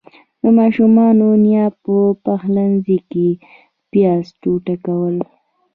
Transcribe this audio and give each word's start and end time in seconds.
د 0.41 0.43
ماشومانو 0.59 1.27
نيا 1.45 1.65
په 1.83 1.95
پخلنځي 2.25 2.99
کې 3.11 3.27
پياز 3.91 4.25
ټوټه 4.41 4.75
کول. 4.85 5.15